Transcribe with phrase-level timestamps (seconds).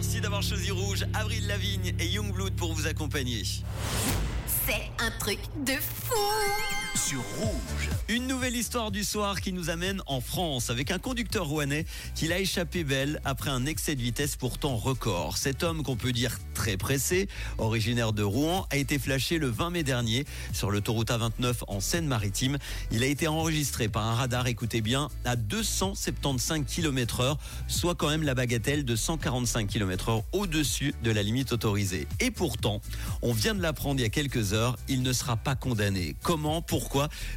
[0.00, 3.42] Merci d'avoir choisi Rouge, Avril Lavigne et Youngblood pour vous accompagner.
[4.46, 6.14] C'est un truc de fou
[8.08, 12.26] Une nouvelle histoire du soir qui nous amène en France avec un conducteur rouennais qui
[12.26, 15.36] l'a échappé belle après un excès de vitesse pourtant record.
[15.36, 19.70] Cet homme qu'on peut dire très pressé, originaire de Rouen, a été flashé le 20
[19.70, 22.58] mai dernier sur l'autoroute A29 en Seine-Maritime.
[22.90, 27.38] Il a été enregistré par un radar, écoutez bien, à 275 km heure,
[27.68, 32.08] soit quand même la bagatelle de 145 km heure au-dessus de la limite autorisée.
[32.18, 32.80] Et pourtant,
[33.22, 36.16] on vient de l'apprendre il y a quelques heures, il ne sera pas condamné.
[36.22, 36.87] Comment Pourquoi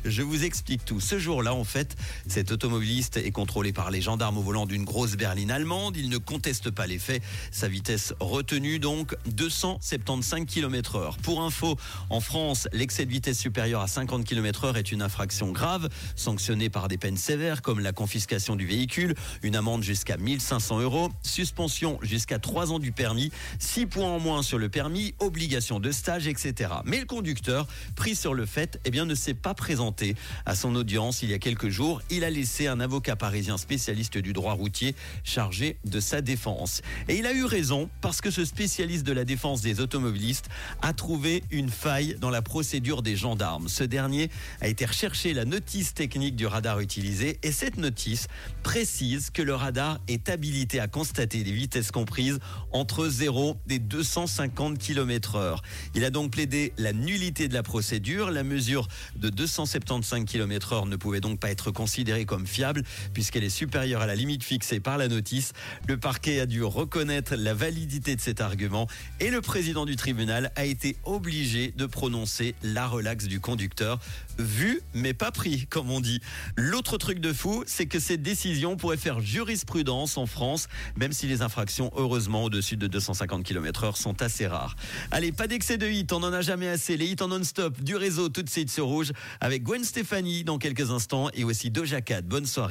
[0.05, 0.99] Je vous explique tout.
[0.99, 1.95] Ce jour-là, en fait,
[2.27, 5.97] cet automobiliste est contrôlé par les gendarmes au volant d'une grosse berline allemande.
[5.97, 7.21] Il ne conteste pas les faits.
[7.51, 11.17] Sa vitesse retenue, donc, 275 km heure.
[11.17, 11.77] Pour info,
[12.09, 16.69] en France, l'excès de vitesse supérieur à 50 km heure est une infraction grave, sanctionnée
[16.69, 21.99] par des peines sévères comme la confiscation du véhicule, une amende jusqu'à 1500 euros, suspension
[22.01, 26.27] jusqu'à 3 ans du permis, 6 points en moins sur le permis, obligation de stage,
[26.27, 26.71] etc.
[26.85, 30.75] Mais le conducteur, pris sur le fait, eh bien, ne s'est pas présenté à son
[30.75, 32.01] audience il y a quelques jours.
[32.09, 36.81] Il a laissé un avocat parisien spécialiste du droit routier chargé de sa défense.
[37.07, 40.49] Et il a eu raison parce que ce spécialiste de la défense des automobilistes
[40.81, 43.67] a trouvé une faille dans la procédure des gendarmes.
[43.67, 44.29] Ce dernier
[44.61, 48.27] a été rechercher la notice technique du radar utilisé et cette notice
[48.63, 52.39] précise que le radar est habilité à constater des vitesses comprises
[52.71, 55.61] entre 0 et 250 km heure.
[55.95, 58.29] Il a donc plaidé la nullité de la procédure.
[58.31, 63.43] La mesure de 275 km heure ne pouvait donc pas être considérée comme fiable puisqu'elle
[63.43, 65.53] est supérieure à la limite fixée par la notice.
[65.87, 68.87] Le parquet a dû reconnaître la validité de cet argument
[69.19, 73.99] et le président du tribunal a été obligé de prononcer la relaxe du conducteur.
[74.37, 76.21] Vu mais pas pris, comme on dit.
[76.55, 81.27] L'autre truc de fou, c'est que cette décision pourrait faire jurisprudence en France, même si
[81.27, 84.75] les infractions, heureusement, au-dessus de 250 km heure sont assez rares.
[85.11, 86.97] Allez, pas d'excès de hit, on n'en a jamais assez.
[86.97, 90.57] Les hits en non-stop du réseau tout de suite sur Rouge avec Gwen Stefani dans
[90.57, 92.21] quelques instants et aussi Doja Cat.
[92.21, 92.69] Bonne soirée.